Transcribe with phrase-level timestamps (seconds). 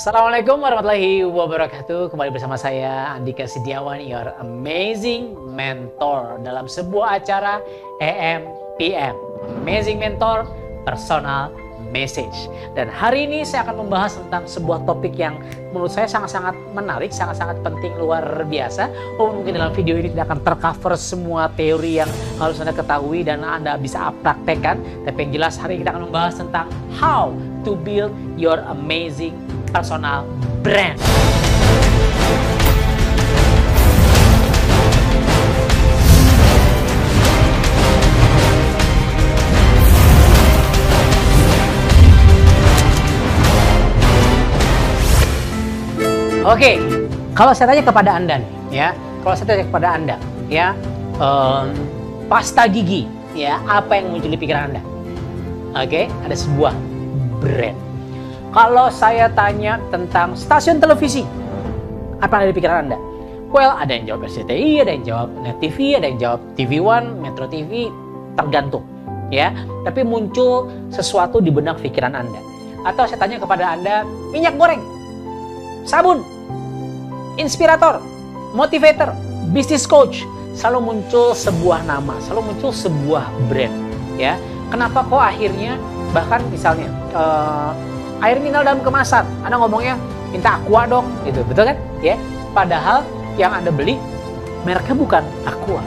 [0.00, 2.08] Assalamualaikum warahmatullahi wabarakatuh.
[2.08, 7.60] Kembali bersama saya Andika Setiawan, your amazing mentor dalam sebuah acara
[8.00, 9.12] EMPM.
[9.60, 10.48] Amazing Mentor
[10.88, 11.52] Personal
[11.92, 12.48] Message.
[12.72, 15.36] Dan hari ini saya akan membahas tentang sebuah topik yang
[15.76, 18.88] menurut saya sangat-sangat menarik, sangat-sangat penting, luar biasa.
[19.20, 22.08] Oh, mungkin dalam video ini tidak akan tercover semua teori yang
[22.40, 24.80] harus Anda ketahui dan Anda bisa praktekkan.
[25.04, 27.36] Tapi yang jelas hari ini kita akan membahas tentang how
[27.68, 29.36] to build your amazing
[29.70, 30.26] personal
[30.60, 30.98] brand.
[46.40, 46.82] Oke,
[47.36, 48.88] kalau saya tanya kepada anda nih, ya,
[49.22, 50.16] kalau saya tanya kepada anda,
[50.50, 50.74] ya,
[51.22, 51.70] um,
[52.26, 53.06] pasta gigi,
[53.38, 54.82] ya, apa yang muncul di pikiran anda?
[55.78, 56.74] Oke, ada sebuah
[57.38, 57.89] brand.
[58.50, 61.22] Kalau saya tanya tentang stasiun televisi,
[62.18, 62.98] apa ada di pikiran anda?
[63.54, 67.22] Well, ada yang jawab RCTI, ada yang jawab Net TV, ada yang jawab TV One,
[67.22, 67.86] Metro TV,
[68.34, 68.82] tergantung,
[69.30, 69.54] ya.
[69.86, 72.42] Tapi muncul sesuatu di benak pikiran anda.
[72.82, 74.02] Atau saya tanya kepada anda,
[74.34, 74.82] minyak goreng,
[75.86, 76.26] sabun,
[77.38, 78.02] inspirator,
[78.50, 79.14] motivator,
[79.54, 80.26] business coach,
[80.58, 83.74] selalu muncul sebuah nama, selalu muncul sebuah brand,
[84.18, 84.34] ya.
[84.74, 85.78] Kenapa kok akhirnya
[86.10, 87.74] bahkan misalnya uh,
[88.20, 89.94] air mineral dalam kemasan, Anda ngomongnya
[90.30, 91.76] minta aqua dong, gitu, betul kan?
[92.04, 92.16] Ya.
[92.50, 93.06] Padahal
[93.38, 93.96] yang Anda beli
[94.66, 95.80] mereknya bukan aqua,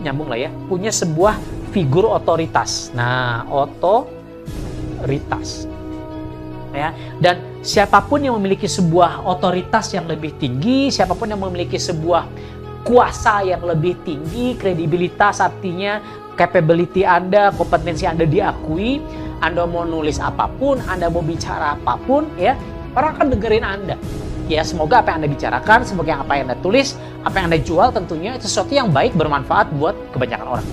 [0.00, 1.34] nyambung lah ya, punya sebuah
[1.74, 2.94] figur otoritas.
[2.94, 3.98] Nah, otoritas
[6.72, 11.80] ya dan siapa pun yang memiliki sebuah otoritas yang lebih tinggi siapa pun yang memiliki
[11.80, 12.28] sebuah
[12.84, 16.00] kuasa yang lebih tinggi kredibilitas artinya
[16.36, 19.00] capability Anda kompetensi Anda diakui
[19.38, 22.58] Anda mau nulis apa pun Anda mau bicara apa pun ya
[22.94, 23.96] orang akan dengerin Anda.
[24.48, 27.88] Ya semoga apa yang Anda bicarakan semoga apa yang Anda tulis apa yang Anda jual
[27.92, 30.66] tentunya sesuatu yang baik bermanfaat buat kebanyakan orang.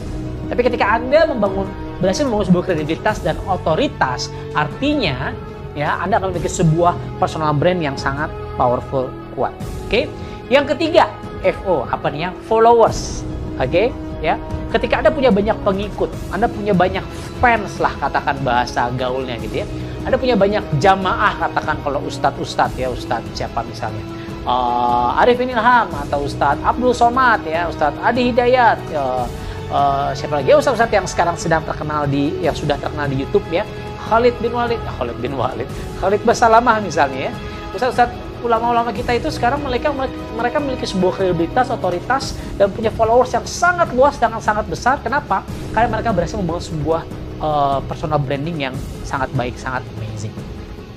[0.47, 1.67] Tapi ketika Anda membangun
[1.99, 5.35] berhasil membangun sebuah kredibilitas dan otoritas artinya
[5.75, 9.51] ya Anda akan memiliki sebuah personal brand yang sangat powerful kuat.
[9.85, 9.89] Oke?
[9.89, 10.03] Okay?
[10.47, 11.09] yang ketiga
[11.41, 12.31] FO apa nih ya?
[12.47, 13.27] Followers.
[13.59, 13.69] Oke?
[13.69, 14.04] okay?
[14.25, 14.35] Ya.
[14.73, 17.05] Ketika Anda punya banyak pengikut Anda punya banyak
[17.37, 19.67] fans lah katakan bahasa gaulnya gitu ya.
[20.05, 24.01] Anda punya banyak jamaah katakan kalau ustadz ustadz ya ustadz siapa misalnya.
[24.45, 29.25] Uh, Arifin Ilham atau Ustadz Abdul Somad ya Ustadz Adi Hidayat uh,
[29.73, 30.53] uh, siapa lagi?
[30.53, 33.65] Ya Ustadz-Ustadz yang sekarang sedang terkenal di yang sudah terkenal di YouTube ya.
[34.05, 35.65] Khalid bin Walid, Khalid bin Walid,
[35.97, 37.31] Khalid Basalamah misalnya ya.
[37.73, 38.13] Ustaz-ustaz
[38.45, 39.89] ulama-ulama kita itu sekarang mereka
[40.37, 45.01] mereka memiliki sebuah kredibilitas, otoritas dan punya followers yang sangat luas dan sangat besar.
[45.01, 45.41] Kenapa?
[45.73, 47.01] Karena mereka berhasil membangun sebuah
[47.41, 50.33] uh, personal branding yang sangat baik, sangat amazing.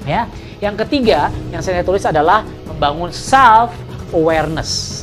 [0.04, 0.28] Ya.
[0.60, 3.72] Yang ketiga yang saya tulis adalah membangun self
[4.12, 5.02] awareness.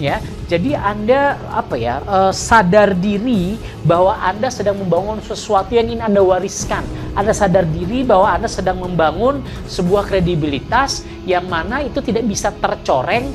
[0.00, 0.16] Ya,
[0.48, 6.24] jadi Anda apa ya uh, sadar diri bahwa Anda sedang membangun sesuatu yang ingin Anda
[6.24, 6.80] wariskan.
[7.14, 13.30] Anda sadar diri bahwa Anda sedang membangun sebuah kredibilitas yang mana itu tidak bisa tercoreng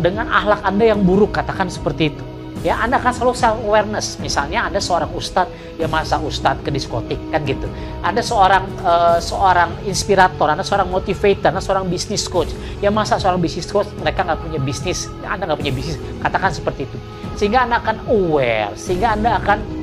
[0.00, 2.24] dengan akhlak Anda yang buruk katakan seperti itu.
[2.66, 4.06] ya Anda akan selalu self awareness.
[4.18, 7.66] Misalnya Anda seorang ustadz, ya masa ustadz ke diskotik kan gitu.
[8.02, 12.50] Anda seorang uh, seorang inspirator, Anda seorang motivator, Anda seorang business coach.
[12.82, 16.90] Ya masa seorang business coach mereka nggak punya bisnis, Anda nggak punya bisnis, katakan seperti
[16.90, 16.96] itu.
[17.38, 19.77] Sehingga Anda akan aware, sehingga Anda akan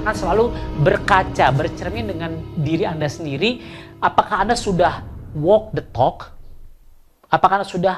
[0.00, 0.44] akan selalu
[0.80, 3.60] berkaca, bercermin dengan diri Anda sendiri.
[4.00, 5.04] Apakah Anda sudah
[5.36, 6.32] walk the talk?
[7.28, 7.96] Apakah Anda sudah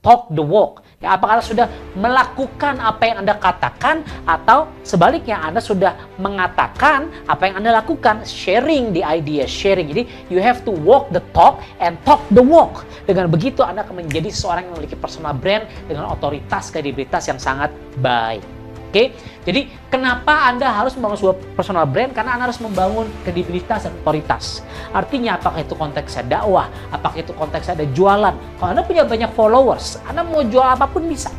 [0.00, 0.84] talk the walk?
[1.00, 1.66] Ya, apakah Anda sudah
[1.96, 8.24] melakukan apa yang Anda katakan atau sebaliknya Anda sudah mengatakan apa yang Anda lakukan?
[8.28, 9.88] Sharing the idea, sharing.
[9.88, 12.84] Jadi you have to walk the talk and talk the walk.
[13.08, 17.72] Dengan begitu Anda akan menjadi seorang yang memiliki personal brand dengan otoritas, kredibilitas yang sangat
[18.00, 18.59] baik.
[18.90, 19.14] Oke,
[19.46, 22.10] jadi kenapa Anda harus membangun sebuah personal brand?
[22.10, 24.66] Karena Anda harus membangun kredibilitas dan otoritas.
[24.90, 28.34] Artinya apakah itu konteksnya dakwah, apakah itu konteksnya ada jualan.
[28.58, 31.30] Kalau Anda punya banyak followers, Anda mau jual apa pun bisa.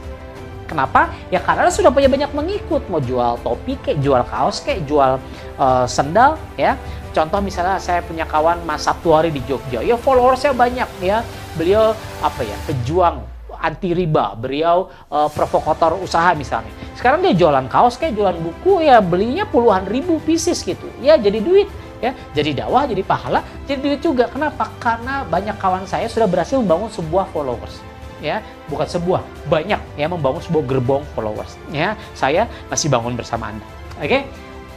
[0.63, 1.12] Kenapa?
[1.27, 2.88] Ya karena Anda sudah punya banyak mengikut.
[2.88, 5.19] Mau jual topi kayak, jual kaos kayak, jual
[5.59, 6.80] uh, sendal ya.
[7.12, 9.83] Contoh misalnya saya punya kawan Mas Sabtuari di Jogja.
[9.83, 11.19] Ya followersnya banyak ya.
[11.59, 11.92] Beliau
[12.24, 13.27] apa ya, pejuang
[13.62, 16.74] anti riba, beliau uh, provokator usaha misalnya.
[16.98, 20.90] Sekarang dia jualan kaos kayak jualan buku ya belinya puluhan ribu pieces gitu.
[21.00, 21.69] Ya jadi duit
[22.02, 26.58] ya jadi dakwah jadi pahala jadi duit juga kenapa karena banyak kawan saya sudah berhasil
[26.58, 27.78] membangun sebuah followers
[28.25, 33.66] ya bukan sebuah banyak ya membangun sebuah gerbong followers ya saya masih bangun bersama anda
[34.02, 34.22] oke okay?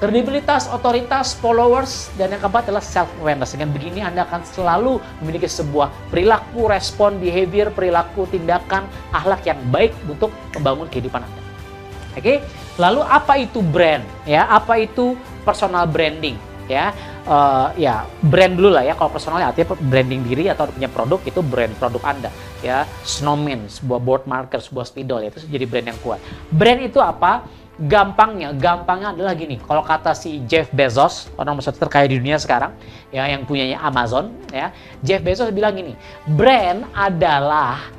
[0.05, 3.57] Kredibilitas, otoritas, followers, dan yang keempat adalah self-awareness.
[3.57, 8.85] Dengan begini Anda akan selalu memiliki sebuah perilaku, respon, behavior, perilaku, tindakan,
[9.17, 11.41] akhlak yang baik untuk membangun kehidupan Anda.
[11.41, 12.37] Oke, okay?
[12.77, 14.05] lalu apa itu brand?
[14.29, 16.37] Ya, apa itu personal branding?
[16.69, 16.93] Ya,
[17.25, 18.93] uh, ya brand dulu lah ya.
[19.01, 22.29] Kalau personal ya artinya branding diri atau punya produk itu brand produk Anda.
[22.61, 26.21] Ya, snowman, sebuah board marker, sebuah spidol ya, itu jadi brand yang kuat.
[26.53, 27.64] Brand itu apa?
[27.75, 29.59] Gampangnya, gampangnya adalah gini.
[29.59, 32.71] Kalau kata si Jeff Bezos, orang satu terkaya di dunia sekarang,
[33.11, 34.71] ya yang punyanya Amazon, ya
[35.03, 35.99] Jeff Bezos bilang gini,
[36.29, 37.91] brand adalah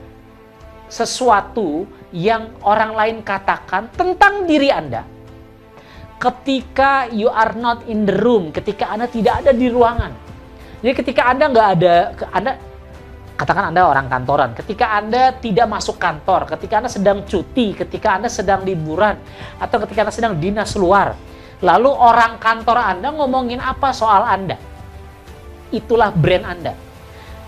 [0.88, 1.84] sesuatu
[2.16, 5.04] yang orang lain katakan tentang diri Anda.
[6.16, 10.16] Ketika you are not in the room, ketika Anda tidak ada di ruangan.
[10.80, 11.96] Jadi ketika Anda nggak ada,
[12.32, 12.52] Anda
[13.36, 18.32] katakan Anda orang kantoran, ketika Anda tidak masuk kantor, ketika Anda sedang cuti, ketika Anda
[18.32, 19.20] sedang liburan,
[19.60, 21.20] atau ketika Anda sedang dinas luar,
[21.60, 24.56] lalu orang kantor Anda ngomongin apa soal Anda,
[25.68, 26.74] itulah brand Anda.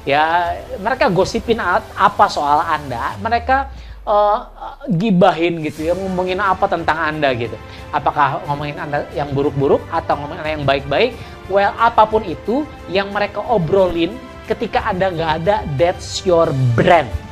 [0.08, 3.72] Ya, mereka gosipin apa soal Anda, mereka
[4.08, 4.48] uh,
[4.92, 7.56] gibahin gitu ya, ngomongin apa tentang Anda gitu.
[7.92, 11.12] Apakah ngomongin Anda yang buruk-buruk atau ngomongin Anda yang baik-baik?
[11.48, 14.16] Well, apa pun itu yang mereka obrolin
[14.48, 17.27] ketika Anda nggak ada, that's your brand.